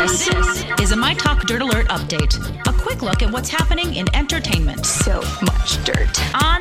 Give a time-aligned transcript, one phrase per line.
[0.00, 0.28] This
[0.80, 2.34] is a My Talk Dirt Alert update.
[2.66, 6.18] A quick look at what's happening in entertainment So much dirt.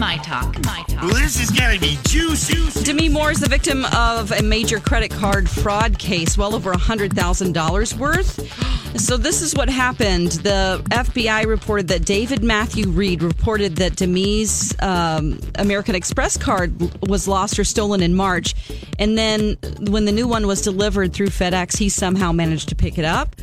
[0.00, 0.64] On My Talk.
[0.64, 1.12] My Talk.
[1.12, 2.84] This is gonna be juicy.
[2.84, 7.98] Demi Moore is the victim of a major credit card fraud case, well over $100,000
[7.98, 9.00] worth.
[9.00, 10.32] So, this is what happened.
[10.32, 16.74] The FBI reported that David Matthew Reed reported that Demi's um, American Express card
[17.08, 18.54] was lost or stolen in March.
[18.98, 19.56] And then,
[19.88, 23.36] when the new one was delivered through FedEx, he somehow managed to pick it up.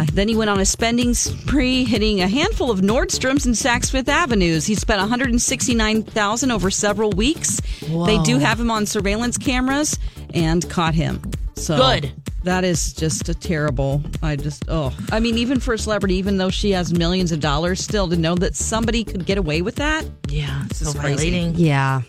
[0.00, 3.90] Uh, then he went on a spending spree, hitting a handful of Nordstroms and Saks
[3.90, 4.64] Fifth Avenues.
[4.66, 7.60] He spent 169,000 over several weeks.
[7.80, 9.98] They do have him on surveillance cameras
[10.32, 11.20] and caught him.
[11.54, 12.12] So Good.
[12.44, 14.02] That is just a terrible.
[14.22, 17.40] I just oh, I mean, even for a celebrity, even though she has millions of
[17.40, 20.06] dollars, still to know that somebody could get away with that.
[20.28, 21.30] Yeah, so is crazy.
[21.30, 21.54] violating.
[21.56, 22.00] Yeah.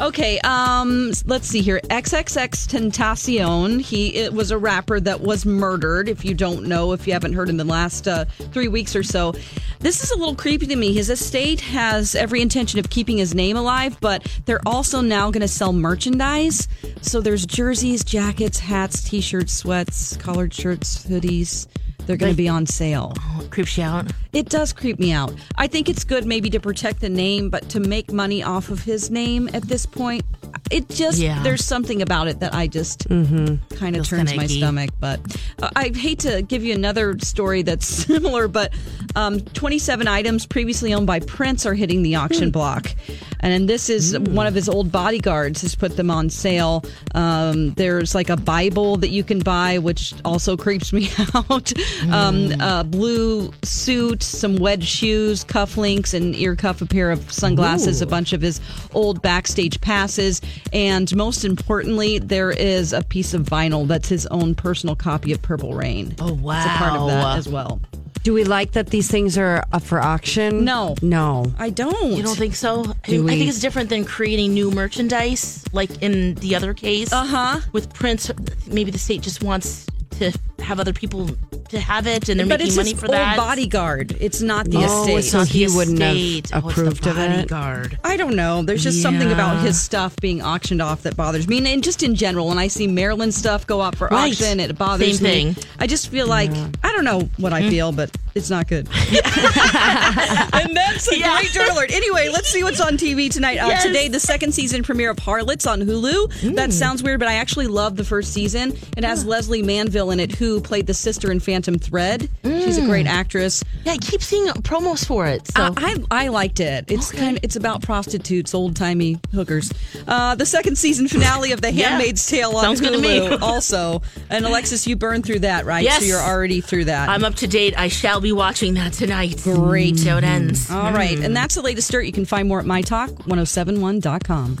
[0.00, 1.80] Okay, um, let's see here.
[1.84, 3.80] XXXTentacion.
[3.80, 6.08] He it was a rapper that was murdered.
[6.08, 9.04] If you don't know, if you haven't heard in the last uh, three weeks or
[9.04, 9.34] so,
[9.78, 10.92] this is a little creepy to me.
[10.92, 15.42] His estate has every intention of keeping his name alive, but they're also now going
[15.42, 16.66] to sell merchandise.
[17.00, 21.68] So there's jerseys, jackets, hats, t-shirts, sweats, collared shirts, hoodies.
[22.06, 23.12] They're going to be on sale.
[23.18, 24.12] Oh, creeps you out.
[24.32, 25.32] It does creep me out.
[25.56, 28.82] I think it's good maybe to protect the name, but to make money off of
[28.82, 30.24] his name at this point,
[30.74, 31.42] it just Yeah.
[31.42, 34.90] there's something about it that I just kind of turns my stomach.
[35.00, 35.20] But
[35.62, 38.72] uh, I hate to give you another story that's similar, but
[39.14, 42.92] um, 27 items previously owned by Prince are hitting the auction block,
[43.40, 46.84] and this is one of his old bodyguards has put them on sale.
[47.14, 51.72] Um, there's like a Bible that you can buy, which also creeps me out.
[52.10, 58.02] Um, a blue suit, some wedge shoes, cufflinks, and ear cuff, a pair of sunglasses,
[58.02, 58.60] a bunch of his
[58.92, 60.40] old backstage passes,
[60.72, 65.40] and most importantly, there is a piece of vinyl that's his own personal copy of
[65.42, 66.14] Purple Rain.
[66.20, 66.56] Oh, wow.
[66.56, 67.80] It's a part of that as well.
[68.22, 70.64] Do we like that these things are up for auction?
[70.64, 70.94] No.
[71.02, 71.52] No.
[71.58, 72.12] I don't.
[72.16, 72.80] You don't think so?
[73.04, 76.72] I, Do I we- think it's different than creating new merchandise, like in the other
[76.72, 77.12] case.
[77.12, 77.60] Uh huh.
[77.72, 78.30] With Prince,
[78.66, 81.28] maybe the state just wants to have other people
[81.68, 83.36] to have it, and they're But making money his for old that.
[83.36, 84.16] bodyguard.
[84.20, 85.18] It's not the Oh, estate.
[85.18, 86.50] it's not- he The wouldn't have estate.
[86.52, 87.28] Oh, it's the approved of it?
[87.48, 87.98] bodyguard.
[88.04, 88.62] I don't know.
[88.62, 91.58] There's just something about his stuff being auctioned off that bothers me.
[91.72, 94.32] And just in general, when I see Maryland stuff go up for Right.
[94.32, 95.54] auction, it bothers Same me.
[95.54, 95.64] thing.
[95.78, 96.50] I just feel like,
[96.82, 97.68] I don't know what I hmm.
[97.70, 98.88] feel, but it's not good.
[98.94, 101.40] and that's a Yeah.
[101.40, 101.92] great alert.
[101.92, 103.58] Anyway, let's see what's on TV tonight.
[103.58, 103.82] Uh, Yes.
[103.84, 106.54] Today, the second season premiere of Harlots on Hulu.
[106.56, 108.76] That sounds weird, but I actually love the first season.
[108.96, 112.28] It has Lesley Manville in it, who played the sister in Phantom Thread.
[112.44, 113.62] She's a great actress.
[113.84, 115.46] Yeah, I keep seeing promos for it.
[115.48, 116.84] So Uh, I I liked it.
[116.88, 119.72] It's kind of it's about prostitutes, old timey hookers.
[120.06, 121.88] Uh, the second season finale of The Yeah.
[121.90, 123.20] Handmaid's Tale on Sounds good to me.
[123.20, 124.02] Hulu also.
[124.30, 125.84] And Alexis, you burned through that, right?
[125.84, 126.00] Yes.
[126.00, 127.08] So you're already through that.
[127.08, 127.74] I'm up to date.
[127.76, 129.40] I shall be watching that tonight.
[129.44, 129.98] Great.
[129.98, 130.68] So it ends.
[130.70, 131.34] All right, and mm-hmm.
[131.34, 132.02] that's the latest dirt.
[132.02, 134.58] You can find more at mytalk1071.com.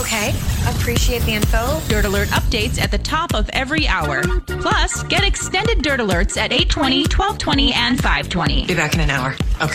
[0.00, 0.30] Okay,
[0.68, 1.80] appreciate the info.
[1.88, 4.22] Dirt Alert updates at the top of every hour.
[4.46, 8.66] Plus, get extended Dirt Alerts at 820, 1220, and 520.
[8.66, 9.34] Be back in an hour.
[9.60, 9.74] Okay.